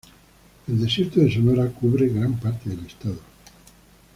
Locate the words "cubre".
1.69-2.07